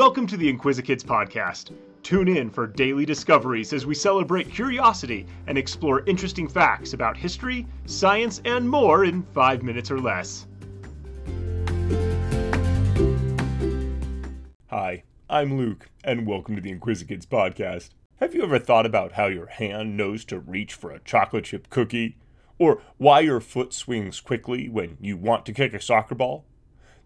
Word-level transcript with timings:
Welcome 0.00 0.26
to 0.28 0.38
the 0.38 0.50
Inquisikids 0.50 1.04
podcast. 1.04 1.72
Tune 2.02 2.26
in 2.26 2.48
for 2.48 2.66
daily 2.66 3.04
discoveries 3.04 3.74
as 3.74 3.84
we 3.84 3.94
celebrate 3.94 4.50
curiosity 4.50 5.26
and 5.46 5.58
explore 5.58 6.06
interesting 6.06 6.48
facts 6.48 6.94
about 6.94 7.18
history, 7.18 7.66
science, 7.84 8.40
and 8.46 8.66
more 8.66 9.04
in 9.04 9.22
five 9.34 9.62
minutes 9.62 9.90
or 9.90 10.00
less. 10.00 10.46
Hi, 14.68 15.02
I'm 15.28 15.58
Luke, 15.58 15.90
and 16.02 16.26
welcome 16.26 16.56
to 16.56 16.62
the 16.62 16.74
Inquisikids 16.74 17.26
podcast. 17.26 17.90
Have 18.20 18.34
you 18.34 18.42
ever 18.42 18.58
thought 18.58 18.86
about 18.86 19.12
how 19.12 19.26
your 19.26 19.48
hand 19.48 19.98
knows 19.98 20.24
to 20.24 20.40
reach 20.40 20.72
for 20.72 20.90
a 20.90 21.00
chocolate 21.00 21.44
chip 21.44 21.68
cookie? 21.68 22.16
Or 22.58 22.80
why 22.96 23.20
your 23.20 23.40
foot 23.40 23.74
swings 23.74 24.20
quickly 24.20 24.66
when 24.66 24.96
you 24.98 25.18
want 25.18 25.44
to 25.44 25.52
kick 25.52 25.74
a 25.74 25.80
soccer 25.82 26.14
ball? 26.14 26.46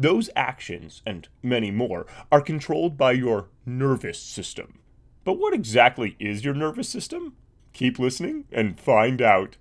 Those 0.00 0.30
actions, 0.34 1.02
and 1.04 1.28
many 1.42 1.70
more, 1.70 2.06
are 2.32 2.40
controlled 2.40 2.96
by 2.96 3.12
your 3.12 3.50
nervous 3.66 4.18
system. 4.18 4.78
But 5.24 5.38
what 5.38 5.52
exactly 5.52 6.16
is 6.18 6.42
your 6.42 6.54
nervous 6.54 6.88
system? 6.88 7.36
Keep 7.74 7.98
listening 7.98 8.46
and 8.50 8.80
find 8.80 9.20
out. 9.20 9.58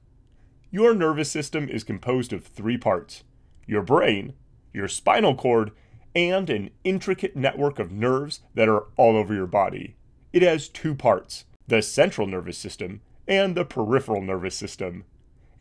Your 0.72 0.96
nervous 0.96 1.30
system 1.30 1.68
is 1.68 1.84
composed 1.84 2.32
of 2.32 2.46
three 2.46 2.78
parts 2.78 3.26
your 3.68 3.82
brain, 3.82 4.32
your 4.74 4.88
spinal 4.88 5.36
cord, 5.36 5.72
and 6.16 6.50
an 6.50 6.70
intricate 6.86 7.36
network 7.36 7.78
of 7.78 7.92
nerves 7.92 8.40
that 8.56 8.70
are 8.70 8.86
all 8.96 9.18
over 9.18 9.34
your 9.34 9.46
body. 9.46 9.98
It 10.32 10.42
has 10.42 10.70
two 10.70 10.96
parts 10.96 11.44
the 11.68 11.82
central 11.82 12.28
nervous 12.28 12.58
system 12.58 13.02
and 13.28 13.56
the 13.56 13.66
peripheral 13.66 14.22
nervous 14.22 14.56
system. 14.56 15.04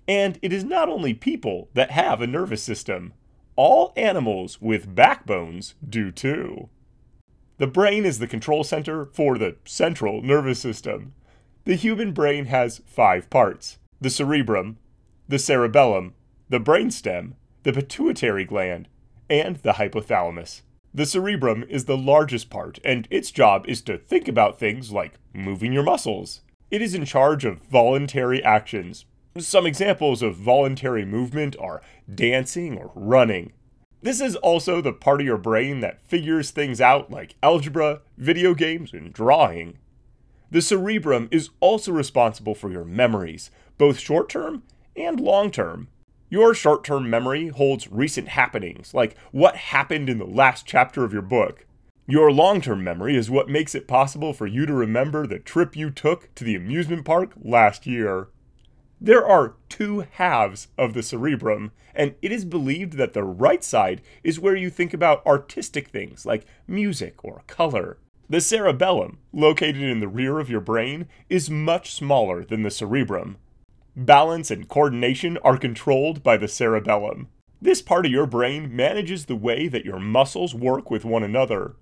And 0.07 0.39
it 0.41 0.53
is 0.53 0.63
not 0.63 0.89
only 0.89 1.15
people 1.15 1.69
that 1.75 1.91
have 1.91 2.21
a 2.23 2.29
nervous 2.29 2.63
system 2.63 3.15
all 3.59 3.93
animals 3.97 4.61
with 4.61 4.95
backbones 4.95 5.75
do 5.87 6.13
too. 6.13 6.69
The 7.59 7.67
brain 7.67 8.07
is 8.07 8.21
the 8.21 8.29
control 8.29 8.63
center 8.63 9.07
for 9.07 9.37
the 9.37 9.57
central 9.65 10.23
nervous 10.23 10.61
system. 10.61 11.13
The 11.65 11.75
human 11.75 12.13
brain 12.13 12.47
has 12.47 12.81
five 12.87 13.29
parts 13.29 13.79
the 14.01 14.11
cerebrum, 14.11 14.79
the 15.27 15.41
cerebellum, 15.41 16.15
the 16.49 16.61
brainstem, 16.61 17.33
the 17.65 17.73
pituitary 17.73 18.45
gland, 18.45 18.87
and 19.29 19.57
the 19.57 19.73
hypothalamus. 19.73 20.63
The 20.95 21.05
cerebrum 21.05 21.65
is 21.69 21.87
the 21.87 21.97
largest 21.97 22.51
part, 22.51 22.79
and 22.85 23.09
its 23.11 23.33
job 23.33 23.65
is 23.67 23.83
to 23.83 23.99
think 23.99 24.29
about 24.29 24.61
things 24.61 24.93
like 24.93 25.15
moving 25.35 25.73
your 25.73 25.83
muscles. 25.83 26.43
It 26.71 26.81
is 26.81 26.95
in 26.95 27.05
charge 27.05 27.45
of 27.45 27.59
voluntary 27.63 28.41
actions, 28.43 29.05
some 29.43 29.67
examples 29.67 30.23
of 30.23 30.37
voluntary 30.37 31.05
movement 31.05 31.57
are 31.59 31.83
dancing 32.13 32.77
or 32.79 32.91
running. 32.95 33.53
This 34.01 34.21
is 34.21 34.37
also 34.37 34.81
the 34.81 34.93
part 34.93 35.21
of 35.21 35.27
your 35.27 35.39
brain 35.39 35.81
that 35.81 36.01
figures 36.07 36.51
things 36.51 36.81
out 36.81 37.11
like 37.11 37.35
algebra, 37.43 38.01
video 38.17 38.55
games, 38.55 38.93
and 38.93 39.13
drawing. 39.13 39.79
The 40.51 40.63
cerebrum 40.63 41.29
is 41.31 41.51
also 41.61 41.93
responsible 41.93 42.55
for 42.55 42.71
your 42.71 42.85
memories, 42.85 43.51
both 43.77 43.99
short 43.99 44.29
term 44.29 44.63
and 44.97 45.21
long 45.21 45.51
term. 45.51 45.89
Your 46.31 46.55
short 46.55 46.85
term 46.85 47.11
memory 47.11 47.49
holds 47.49 47.91
recent 47.91 48.29
happenings, 48.29 48.95
like 48.95 49.17
what 49.33 49.57
happened 49.57 50.09
in 50.09 50.19
the 50.19 50.27
last 50.27 50.67
chapter 50.67 51.05
of 51.05 51.13
your 51.13 51.23
book. 51.23 51.67
Your 52.07 52.33
long 52.33 52.61
term 52.61 52.83
memory 52.85 53.17
is 53.17 53.31
what 53.31 53.49
makes 53.49 53.75
it 53.75 53.89
possible 53.89 54.33
for 54.33 54.47
you 54.47 54.65
to 54.65 54.73
remember 54.73 55.27
the 55.27 55.39
trip 55.39 55.77
you 55.77 55.91
took 55.91 56.35
to 56.37 56.45
the 56.45 56.55
amusement 56.55 57.05
park 57.05 57.33
last 57.43 57.87
year. 57.87 58.29
There 59.01 59.25
are 59.25 59.55
two 59.69 60.05
halves 60.11 60.69
of 60.77 60.93
the 60.93 61.05
cerebrum, 61.05 61.71
and 61.95 62.17
it 62.21 62.33
is 62.33 62.45
believed 62.45 62.95
that 62.95 63.13
the 63.13 63.23
right 63.23 63.63
side 63.63 64.03
is 64.25 64.41
where 64.41 64.57
you 64.57 64.71
think 64.71 64.93
about 64.93 65.25
artistic 65.25 65.89
things 65.89 66.27
like 66.27 66.45
music 66.67 67.25
or 67.25 67.43
color. 67.47 67.99
The 68.29 68.41
cerebellum, 68.41 69.19
located 69.33 69.83
in 69.83 70.01
the 70.01 70.09
rear 70.09 70.41
of 70.41 70.51
your 70.51 70.61
brain, 70.61 71.07
is 71.31 71.49
much 71.49 71.95
smaller 71.95 72.45
than 72.45 72.65
the 72.65 72.71
cerebrum. 72.71 73.37
Balance 73.95 74.51
and 74.51 74.69
coordination 74.69 75.39
are 75.39 75.57
controlled 75.57 76.25
by 76.25 76.37
the 76.37 76.49
cerebellum. 76.49 77.29
This 77.63 77.81
part 77.81 78.05
of 78.05 78.13
your 78.13 78.27
brain 78.27 78.75
manages 78.75 79.27
the 79.27 79.37
way 79.37 79.69
that 79.69 79.85
your 79.85 79.99
muscles 79.99 80.55
work 80.55 80.91
with 80.91 81.05
one 81.05 81.23
another. 81.23 81.77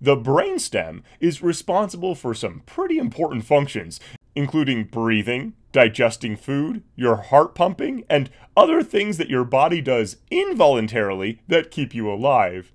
The 0.00 0.16
brainstem 0.16 1.02
is 1.20 1.42
responsible 1.42 2.14
for 2.14 2.34
some 2.34 2.62
pretty 2.66 2.98
important 2.98 3.44
functions, 3.44 4.00
including 4.34 4.84
breathing, 4.84 5.54
digesting 5.72 6.36
food, 6.36 6.82
your 6.96 7.16
heart 7.16 7.54
pumping, 7.54 8.04
and 8.08 8.30
other 8.56 8.82
things 8.82 9.16
that 9.18 9.30
your 9.30 9.44
body 9.44 9.80
does 9.80 10.16
involuntarily 10.30 11.40
that 11.48 11.70
keep 11.70 11.94
you 11.94 12.10
alive. 12.10 12.72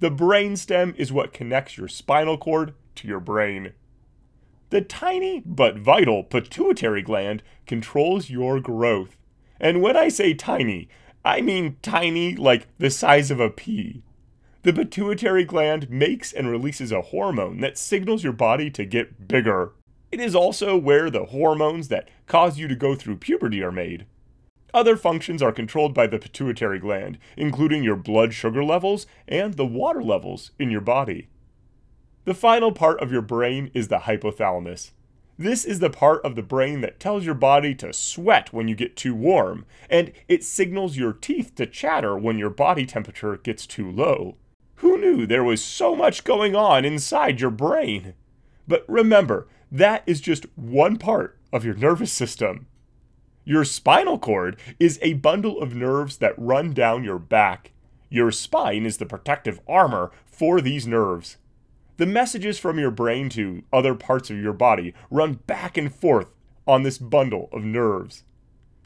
The 0.00 0.10
brainstem 0.10 0.94
is 0.96 1.12
what 1.12 1.32
connects 1.32 1.78
your 1.78 1.88
spinal 1.88 2.36
cord 2.36 2.74
to 2.96 3.08
your 3.08 3.20
brain. 3.20 3.72
The 4.70 4.80
tiny 4.80 5.42
but 5.46 5.78
vital 5.78 6.24
pituitary 6.24 7.02
gland 7.02 7.42
controls 7.66 8.30
your 8.30 8.60
growth. 8.60 9.16
And 9.60 9.80
when 9.80 9.96
I 9.96 10.08
say 10.08 10.34
tiny, 10.34 10.88
I 11.24 11.40
mean 11.40 11.76
tiny 11.80 12.34
like 12.34 12.66
the 12.78 12.90
size 12.90 13.30
of 13.30 13.40
a 13.40 13.50
pea. 13.50 14.02
The 14.62 14.72
pituitary 14.72 15.44
gland 15.44 15.90
makes 15.90 16.32
and 16.32 16.48
releases 16.50 16.90
a 16.90 17.02
hormone 17.02 17.60
that 17.60 17.78
signals 17.78 18.24
your 18.24 18.32
body 18.32 18.70
to 18.70 18.84
get 18.84 19.28
bigger. 19.28 19.72
It 20.14 20.20
is 20.20 20.36
also 20.36 20.76
where 20.76 21.10
the 21.10 21.24
hormones 21.24 21.88
that 21.88 22.08
cause 22.28 22.56
you 22.56 22.68
to 22.68 22.76
go 22.76 22.94
through 22.94 23.16
puberty 23.16 23.64
are 23.64 23.72
made. 23.72 24.06
Other 24.72 24.96
functions 24.96 25.42
are 25.42 25.50
controlled 25.50 25.92
by 25.92 26.06
the 26.06 26.20
pituitary 26.20 26.78
gland, 26.78 27.18
including 27.36 27.82
your 27.82 27.96
blood 27.96 28.32
sugar 28.32 28.62
levels 28.62 29.08
and 29.26 29.54
the 29.54 29.66
water 29.66 30.00
levels 30.00 30.52
in 30.56 30.70
your 30.70 30.82
body. 30.82 31.26
The 32.26 32.32
final 32.32 32.70
part 32.70 33.00
of 33.00 33.10
your 33.10 33.22
brain 33.22 33.72
is 33.74 33.88
the 33.88 34.02
hypothalamus. 34.06 34.92
This 35.36 35.64
is 35.64 35.80
the 35.80 35.90
part 35.90 36.24
of 36.24 36.36
the 36.36 36.42
brain 36.42 36.80
that 36.82 37.00
tells 37.00 37.24
your 37.24 37.34
body 37.34 37.74
to 37.74 37.92
sweat 37.92 38.52
when 38.52 38.68
you 38.68 38.76
get 38.76 38.94
too 38.94 39.16
warm, 39.16 39.66
and 39.90 40.12
it 40.28 40.44
signals 40.44 40.96
your 40.96 41.12
teeth 41.12 41.56
to 41.56 41.66
chatter 41.66 42.16
when 42.16 42.38
your 42.38 42.50
body 42.50 42.86
temperature 42.86 43.36
gets 43.38 43.66
too 43.66 43.90
low. 43.90 44.36
Who 44.76 44.96
knew 44.96 45.26
there 45.26 45.42
was 45.42 45.60
so 45.60 45.96
much 45.96 46.22
going 46.22 46.54
on 46.54 46.84
inside 46.84 47.40
your 47.40 47.50
brain? 47.50 48.14
But 48.66 48.84
remember, 48.88 49.46
that 49.70 50.02
is 50.06 50.20
just 50.20 50.46
one 50.56 50.96
part 50.96 51.38
of 51.52 51.64
your 51.64 51.74
nervous 51.74 52.12
system. 52.12 52.66
Your 53.44 53.64
spinal 53.64 54.18
cord 54.18 54.56
is 54.80 54.98
a 55.02 55.14
bundle 55.14 55.60
of 55.60 55.74
nerves 55.74 56.18
that 56.18 56.38
run 56.38 56.72
down 56.72 57.04
your 57.04 57.18
back. 57.18 57.72
Your 58.08 58.30
spine 58.30 58.86
is 58.86 58.96
the 58.96 59.06
protective 59.06 59.60
armor 59.68 60.12
for 60.24 60.60
these 60.60 60.86
nerves. 60.86 61.36
The 61.96 62.06
messages 62.06 62.58
from 62.58 62.78
your 62.78 62.90
brain 62.90 63.28
to 63.30 63.62
other 63.72 63.94
parts 63.94 64.30
of 64.30 64.38
your 64.38 64.52
body 64.52 64.94
run 65.10 65.34
back 65.46 65.76
and 65.76 65.94
forth 65.94 66.28
on 66.66 66.82
this 66.82 66.98
bundle 66.98 67.48
of 67.52 67.64
nerves. 67.64 68.24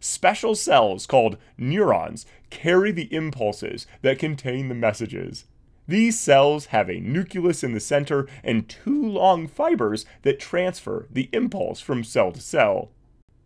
Special 0.01 0.55
cells 0.55 1.07
called 1.07 1.39
neurons 1.57 2.27
carry 2.51 2.93
the 2.93 3.13
impulses 3.15 3.87
that 4.03 4.19
contain 4.19 4.69
the 4.69 4.75
messages. 4.75 5.45
These 5.89 6.21
cells 6.21 6.67
have 6.67 6.91
a 6.91 7.01
nucleus 7.01 7.65
in 7.65 7.73
the 7.73 7.81
center 7.81 8.29
and 8.45 8.69
two 8.69 9.03
long 9.03 9.49
fibers 9.49 10.05
that 10.21 10.39
transfer 10.39 11.07
the 11.11 11.31
impulse 11.33 11.81
from 11.81 12.05
cell 12.05 12.31
to 12.31 12.41
cell. 12.43 12.91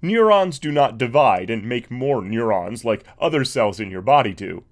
Neurons 0.03 0.59
do 0.59 0.73
not 0.73 0.99
divide 0.99 1.51
and 1.51 1.69
make 1.69 1.89
more 1.89 2.21
neurons 2.21 2.85
like 2.85 3.05
other 3.21 3.45
cells 3.45 3.79
in 3.79 3.93
your 3.93 4.03
body 4.03 4.35
do. 4.35 4.65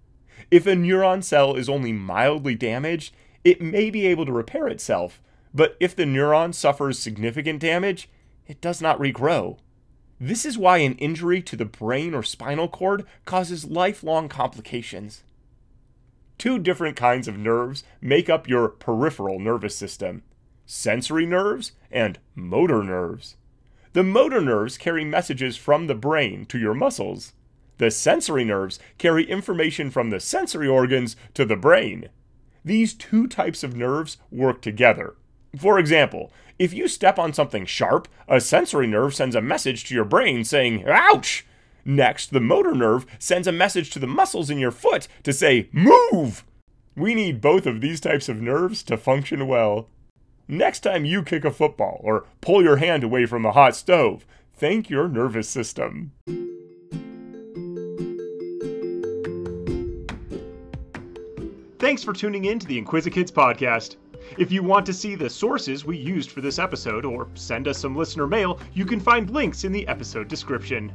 If 0.51 0.67
a 0.67 0.73
neuron 0.73 1.23
cell 1.23 1.55
is 1.55 1.69
only 1.69 1.93
mildly 1.93 2.57
damaged, 2.57 3.15
it 3.45 3.63
may 3.63 3.89
be 3.89 4.05
able 4.05 4.27
to 4.27 4.33
repair 4.33 4.67
itself, 4.67 5.23
but 5.55 5.77
if 5.79 5.95
the 5.95 6.03
neuron 6.03 6.53
suffers 6.53 6.99
significant 6.99 7.61
damage, 7.61 8.09
it 8.49 8.61
does 8.61 8.83
not 8.83 8.99
regrow. 8.99 9.59
This 10.19 10.45
is 10.45 10.59
why 10.59 10.79
an 10.79 10.97
injury 10.97 11.41
to 11.43 11.55
the 11.55 11.65
brain 11.65 12.15
or 12.15 12.25
spinal 12.25 12.67
cord 12.67 13.07
causes 13.25 13.65
lifelong 13.65 14.29
complications. 14.29 15.23
Two 16.41 16.59
different 16.59 16.97
kinds 16.97 17.29
of 17.29 17.37
nerves 17.37 17.85
make 18.01 18.31
up 18.31 18.49
your 18.49 18.67
peripheral 18.71 19.39
nervous 19.39 19.77
system 19.77 20.23
sensory 20.65 21.27
nerves 21.27 21.73
and 21.91 22.19
motor 22.35 22.83
nerves. 22.83 23.37
The 23.93 24.03
motor 24.03 24.41
nerves 24.41 24.79
carry 24.79 25.05
messages 25.05 25.59
from 25.59 25.87
the 25.87 25.95
brain 25.95 26.47
to 26.47 26.59
your 26.59 26.73
muscles. 26.73 27.35
The 27.77 27.91
sensory 27.91 28.43
nerves 28.43 28.79
carry 28.97 29.29
information 29.29 29.91
from 29.91 30.09
the 30.09 30.19
sensory 30.19 30.67
organs 30.67 31.15
to 31.35 31.45
the 31.45 31.57
brain. 31.57 32.09
These 32.65 32.95
two 32.95 33.27
types 33.27 33.63
of 33.63 33.77
nerves 33.77 34.17
work 34.31 34.63
together. 34.63 35.17
For 35.59 35.79
example, 35.79 36.33
if 36.59 36.73
you 36.73 36.89
step 36.89 37.19
on 37.19 37.35
something 37.35 37.67
sharp, 37.67 38.09
a 38.27 38.41
sensory 38.41 38.87
nerve 38.87 39.15
sends 39.15 39.37
a 39.37 39.43
message 39.43 39.85
to 39.85 39.95
your 39.95 40.07
brain 40.07 40.45
saying, 40.45 40.89
Ouch! 40.89 41.45
Next, 41.85 42.33
the 42.33 42.41
motor 42.41 42.75
nerve 42.75 43.07
sends 43.19 43.47
a 43.47 43.53
message 43.53 43.91
to 43.91 43.99
the 43.99 44.07
muscles 44.07 44.51
in 44.51 44.59
your 44.59 44.71
foot 44.71 45.09
to 45.23 45.33
say, 45.33 45.69
Move! 45.73 46.45
We 46.97 47.15
need 47.15 47.41
both 47.41 47.67
of 47.67 47.81
these 47.81 48.01
types 48.01 48.29
of 48.29 48.41
nerves 48.41 48.83
to 48.85 48.97
function 48.97 49.47
well. 49.47 49.89
Next 50.49 50.81
time 50.81 51.05
you 51.05 51.23
kick 51.23 51.45
a 51.45 51.51
football 51.51 52.01
or 52.03 52.25
pull 52.41 52.63
your 52.63 52.77
hand 52.77 53.05
away 53.05 53.25
from 53.25 53.47
a 53.47 53.53
hot 53.53 53.77
stove, 53.77 54.27
thank 54.53 54.91
your 54.91 55.09
nervous 55.09 55.49
system. 55.49 56.13
Thanks 61.79 62.05
for 62.05 62.13
tuning 62.13 62.45
in 62.45 62.59
to 62.59 62.67
the 62.67 62.81
Inquisikids 62.81 63.33
podcast. 63.33 63.97
If 64.39 64.53
you 64.53 64.63
want 64.63 64.85
to 64.87 64.93
see 64.93 65.15
the 65.15 65.31
sources 65.31 65.85
we 65.85 65.97
used 65.97 66.31
for 66.31 66.41
this 66.41 66.59
episode 66.59 67.05
or 67.05 67.29
send 67.35 67.67
us 67.67 67.79
some 67.79 67.97
listener 67.97 68.27
mail, 68.27 68.61
you 68.75 68.85
can 68.85 69.01
find 69.01 69.31
links 69.31 69.65
in 69.65 69.73
the 69.73 69.89
episode 69.89 70.29
description. 70.29 70.93